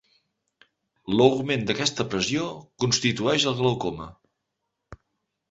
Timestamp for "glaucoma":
3.61-4.09